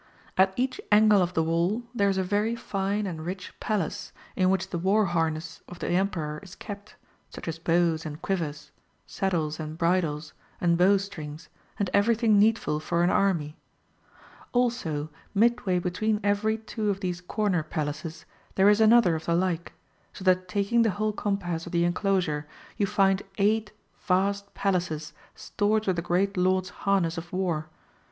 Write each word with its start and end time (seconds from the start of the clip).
At 0.35 0.51
each 0.55 0.81
angle 0.91 1.21
of 1.21 1.35
the 1.35 1.43
wall 1.43 1.83
there 1.93 2.09
is 2.09 2.17
a 2.17 2.23
very 2.23 2.55
fine 2.55 3.05
and 3.05 3.23
rich 3.23 3.53
palace 3.59 4.11
in 4.35 4.49
which 4.49 4.71
the 4.71 4.79
war 4.79 5.05
harness 5.05 5.61
of 5.67 5.77
the 5.77 5.89
Emperor 5.89 6.39
is 6.41 6.55
kept, 6.55 6.95
such 7.29 7.47
as 7.47 7.59
bows 7.59 8.03
and 8.03 8.19
quivers, 8.19 8.71
saddles 9.05 9.59
and 9.59 9.77
bridles, 9.77 10.33
and 10.59 10.75
bowstrings, 10.75 11.49
and 11.77 11.91
everything 11.93 12.39
needful 12.39 12.79
for 12.79 13.03
an 13.03 13.11
army. 13.11 13.55
Also 14.53 15.11
midway 15.35 15.77
between 15.77 16.19
every 16.23 16.57
two 16.57 16.89
of 16.89 17.01
these 17.01 17.21
Corner 17.21 17.61
Palaces 17.61 18.25
there 18.55 18.69
is 18.69 18.81
another 18.81 19.13
of 19.13 19.25
the 19.25 19.35
like; 19.35 19.71
so 20.13 20.23
that 20.23 20.47
taking 20.47 20.81
the 20.81 20.89
whole 20.97 21.13
compass 21.13 21.67
of 21.67 21.71
the 21.71 21.83
enclosure 21.85 22.47
you 22.75 22.87
find 22.87 23.21
eiofht 23.37 23.69
vast 23.99 24.51
Palaces 24.55 25.13
stored 25.35 25.85
with 25.85 25.95
the 25.95 26.01
Great 26.01 26.37
Lord's 26.37 26.69
harness 26.69 27.19
of 27.19 27.31
war. 27.31 27.69